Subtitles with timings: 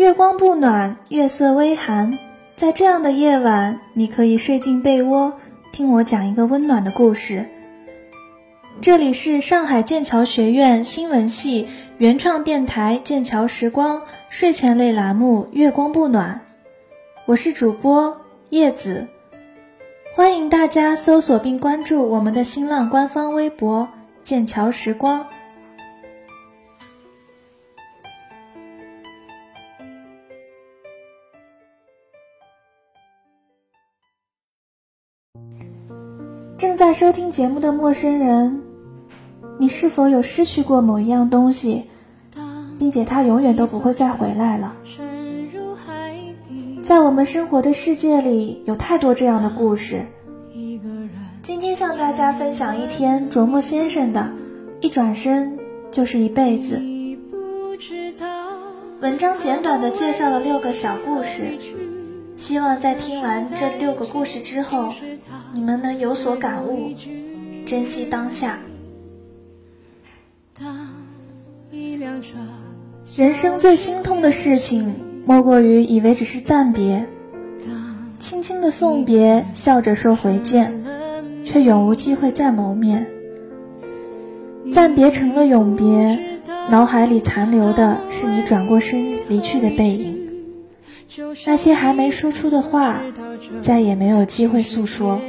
[0.00, 2.18] 月光不暖，月色微寒，
[2.56, 5.34] 在这样的夜晚，你可以睡进被窝，
[5.72, 7.46] 听我讲一个温暖的故事。
[8.80, 11.68] 这里是上海剑桥学院新闻系
[11.98, 13.98] 原创电台《剑桥时光》
[14.30, 16.40] 睡前类栏目《月光不暖》，
[17.26, 19.06] 我是主播叶子，
[20.14, 23.86] 欢迎大家搜索并关注我们的新浪官方微博
[24.24, 25.26] “剑桥时光”。
[36.60, 38.60] 正在收听节目的陌生人，
[39.56, 41.84] 你是否有失去过某一样东西，
[42.78, 44.76] 并且它永远都不会再回来了？
[46.82, 50.02] 在我们生活的世界里，有太多这样的故事。
[51.42, 54.20] 今天向大家分享一篇琢磨先生的
[54.82, 55.58] 《一转身
[55.90, 56.76] 就是一辈子》。
[59.00, 61.56] 文章简短的介绍了六个小故事。
[62.40, 64.88] 希望在听完这六个故事之后，
[65.52, 66.90] 你们能有所感悟，
[67.66, 68.58] 珍惜当下。
[73.14, 74.94] 人生最心痛的事情，
[75.26, 77.06] 莫过于以为只是暂别，
[78.18, 80.82] 轻轻的送别，笑着说回见，
[81.44, 83.06] 却永无机会再谋面。
[84.72, 90.19] 暂别成了永别，脑海里残留的是你转过身离去的背影。
[91.46, 93.02] 那些还没说出的话，
[93.60, 95.20] 再也没有机会诉说。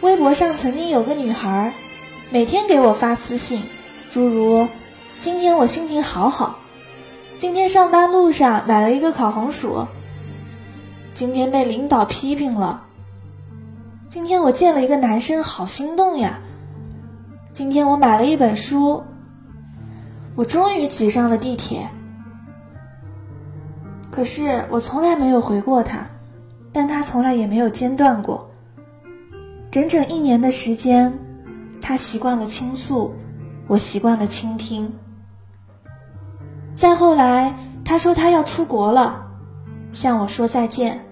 [0.00, 1.74] 微博上曾经有个女孩，
[2.30, 3.62] 每天给我发私信，
[4.10, 4.68] 诸如。
[5.20, 6.60] 今天我心情好好，
[7.38, 9.88] 今天上班路上买了一个烤红薯。
[11.12, 12.84] 今天被领导批评了。
[14.08, 16.38] 今天我见了一个男生，好心动呀。
[17.52, 19.02] 今天我买了一本书。
[20.36, 21.88] 我终于挤上了地铁。
[24.12, 26.06] 可是我从来没有回过他，
[26.72, 28.52] 但他从来也没有间断过。
[29.72, 31.18] 整整一年的时间，
[31.82, 33.14] 他习惯了倾诉，
[33.66, 34.94] 我习惯了倾听。
[36.78, 39.26] 再后来，他说他要出国了，
[39.90, 41.04] 向我说再见。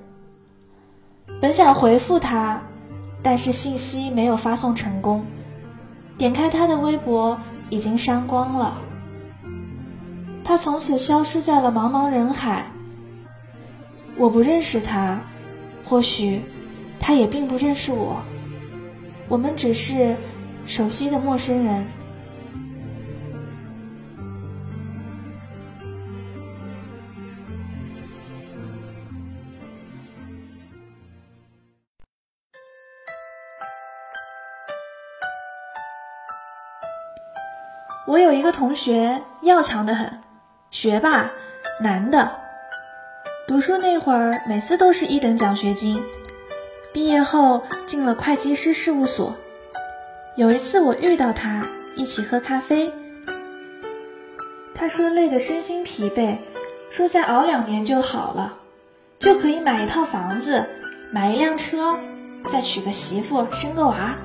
[1.41, 2.62] 本想回复他，
[3.21, 5.27] 但是信息没有发送成功。
[6.16, 8.78] 点开他的微博，已经删光了。
[10.44, 12.66] 他从此消失在了茫茫人海。
[14.16, 15.19] 我不认识他，
[15.84, 16.43] 或许
[17.00, 18.22] 他也并不认识我。
[19.27, 20.15] 我们只是
[20.65, 21.88] 熟悉的陌生人。
[38.16, 40.21] 我有一个同学要强的很，
[40.71, 41.31] 学霸，
[41.82, 42.34] 男的。
[43.47, 46.03] 读书那会儿，每次都是一等奖学金。
[46.94, 49.37] 毕业后进了会计师事务所。
[50.34, 52.91] 有一次我遇到他，一起喝咖啡。
[54.75, 56.38] 他说累得身心疲惫，
[56.88, 58.56] 说再熬两年就好了，
[59.19, 60.65] 就可以买一套房子，
[61.12, 61.98] 买一辆车，
[62.48, 64.16] 再娶个媳妇，生个娃。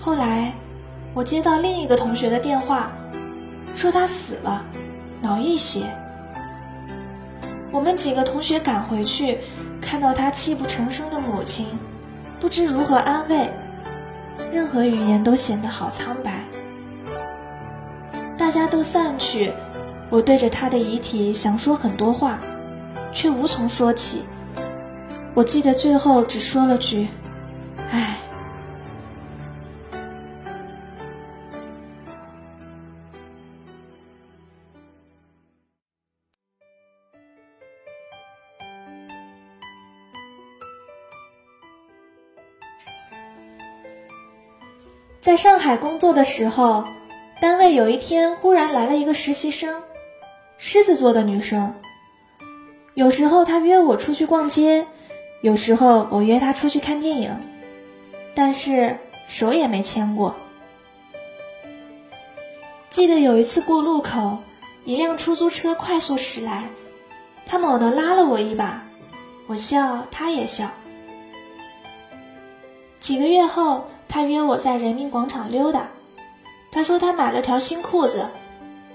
[0.00, 0.52] 后来。
[1.14, 2.90] 我接到另一个同学的电话，
[3.74, 4.64] 说他死了，
[5.20, 5.82] 脑溢血。
[7.70, 9.38] 我们几个同学赶回去，
[9.80, 11.66] 看到他泣不成声的母亲，
[12.40, 13.52] 不知如何安慰，
[14.50, 16.44] 任何语言都显得好苍白。
[18.38, 19.52] 大家都散去，
[20.08, 22.38] 我对着他的遗体想说很多话，
[23.12, 24.22] 却无从说起。
[25.34, 27.08] 我记得最后只说了句
[27.92, 28.16] ：“唉。”
[45.22, 46.84] 在上海工作的时候，
[47.40, 49.84] 单位有一天忽然来了一个实习生，
[50.58, 51.76] 狮子座的女生。
[52.94, 54.84] 有时候她约我出去逛街，
[55.40, 57.38] 有时候我约她出去看电影，
[58.34, 58.98] 但是
[59.28, 60.34] 手也没牵过。
[62.90, 64.38] 记得有一次过路口，
[64.84, 66.64] 一辆出租车快速驶来，
[67.46, 68.82] 她猛地拉了我一把，
[69.46, 70.68] 我笑，她也笑。
[72.98, 73.86] 几个月后。
[74.12, 75.88] 他约我在人民广场溜达，
[76.70, 78.28] 他说他买了条新裤子，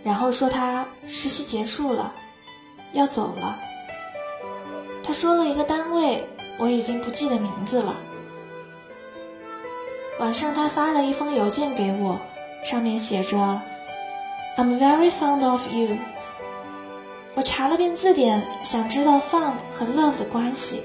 [0.04, 2.14] 然后说他实习结束了，
[2.92, 3.58] 要走了。
[5.04, 6.30] 他说了一个单位，
[6.60, 7.96] 我已经不记得名字了。
[10.20, 12.20] 晚上他发了一封邮件给我，
[12.64, 13.60] 上面写着
[14.56, 15.98] "I'm very fond of you"。
[17.34, 20.84] 我查了遍字典，想知道 "fond" 和 "love" 的关系，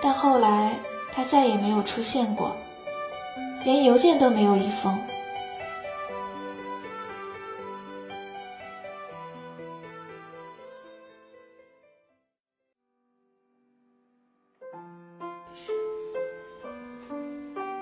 [0.00, 0.74] 但后来
[1.12, 2.56] 他再也没有出现过，
[3.68, 4.98] 连邮件都没有一封。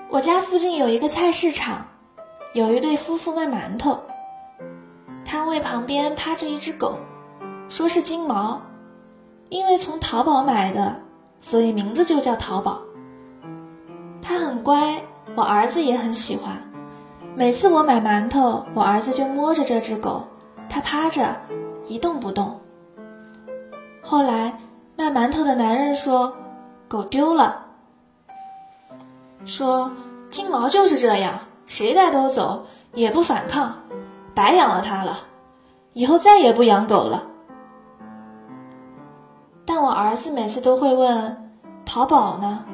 [0.09, 1.87] 我家附近有一个菜市场，
[2.51, 3.97] 有一对夫妇卖馒头。
[5.23, 6.97] 摊位旁边趴着一只狗，
[7.69, 8.61] 说是金毛，
[9.47, 11.01] 因为从淘宝买的，
[11.39, 12.81] 所以名字就叫淘宝。
[14.21, 15.01] 它很乖，
[15.37, 16.59] 我儿子也很喜欢。
[17.35, 20.23] 每次我买馒头，我儿子就摸着这只狗，
[20.67, 21.35] 它趴着
[21.85, 22.59] 一动不动。
[24.01, 24.59] 后来
[24.95, 26.35] 卖馒头的男人说，
[26.87, 27.65] 狗丢了。
[29.45, 29.91] 说
[30.31, 33.75] 金毛就是这样，谁带都走，也不反抗，
[34.33, 35.19] 白养了它了，
[35.93, 37.25] 以后再也不养狗了。
[39.67, 41.51] 但我儿子每次都会问
[41.85, 42.65] ：“淘宝呢？”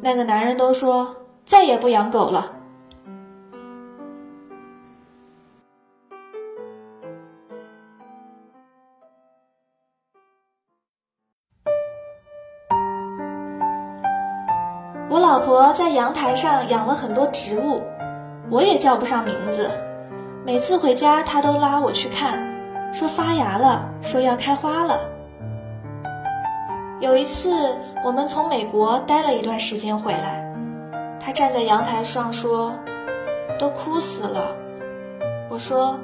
[0.00, 1.16] 那个男人都说
[1.50, 2.52] ：“再也不养狗了。”
[15.10, 17.82] 我老婆在阳台上养了很多植物，
[18.48, 19.68] 我也叫不上名字。
[20.46, 22.38] 每次回家，她都拉我去看，
[22.92, 25.00] 说发芽了，说要开花了。
[27.00, 30.48] 有一次，我们从美国待了一段时间回来，
[31.20, 32.72] 他站在阳台上说
[33.60, 34.56] ：“都枯死了。”
[35.48, 35.98] 我说：“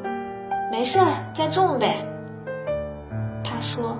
[0.71, 1.97] 没事儿，再种呗。”
[3.43, 3.97] 他说：“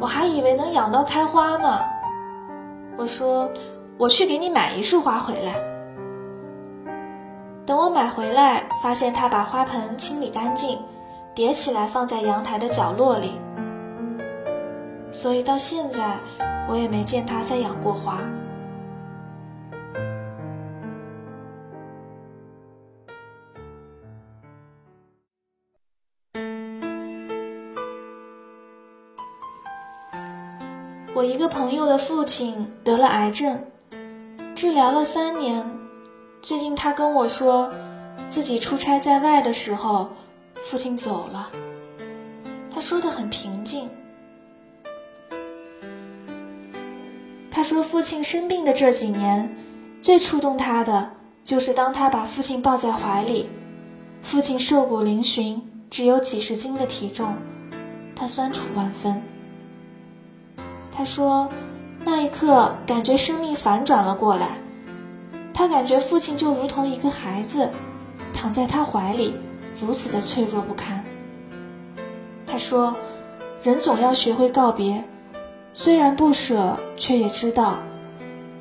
[0.00, 1.80] 我还以为能养到开花呢。”
[2.98, 3.48] 我说。
[4.00, 5.56] 我去给你买一束花回来。
[7.66, 10.78] 等我买回来，发现他把花盆清理干净，
[11.34, 13.38] 叠起来放在阳台的角落里。
[15.10, 16.18] 所以到现在，
[16.66, 18.20] 我也没见他再养过花。
[31.12, 33.58] 我一个朋友的父亲得了癌症。
[34.54, 35.68] 治疗了三年，
[36.40, 37.72] 最近他跟我说，
[38.28, 40.08] 自己出差在外的时候，
[40.62, 41.50] 父亲走了。
[42.72, 43.90] 他说的很平静。
[47.50, 49.52] 他说，父亲生病的这几年，
[50.00, 51.10] 最触动他的
[51.42, 53.48] 就是当他把父亲抱在怀里，
[54.22, 55.60] 父亲瘦骨嶙峋，
[55.90, 57.34] 只有几十斤的体重，
[58.14, 59.20] 他酸楚万分。
[61.00, 61.48] 他说。
[62.04, 64.58] 那一刻，感觉生命反转了过来。
[65.54, 67.70] 他感觉父亲就如同一个孩子，
[68.34, 69.34] 躺在他怀里，
[69.80, 71.04] 如此的脆弱不堪。
[72.46, 72.96] 他说
[73.64, 75.04] ：“人总要学会告别，
[75.72, 77.78] 虽然不舍，却也知道，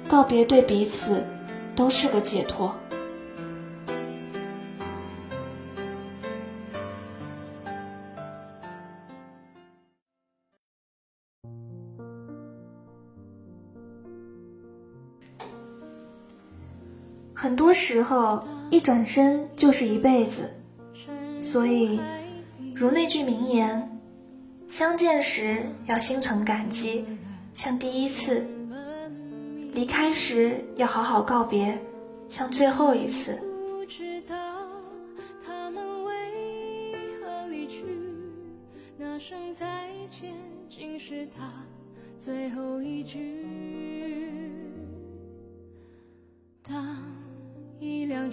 [0.07, 1.25] 告别对彼此
[1.75, 2.73] 都是个解脱。”
[17.41, 20.51] 很多时候，一转身就是一辈子，
[21.41, 21.97] 所以，
[22.75, 23.97] 如那句名言
[24.67, 27.05] ：“相见时要心存感激，
[27.53, 28.41] 像第一次；
[29.73, 31.79] 离开时要好好告别，
[32.27, 33.39] 像最后一次。”
[38.97, 40.33] 那声再见，
[40.67, 41.49] 竟是他
[42.17, 44.28] 最后一句。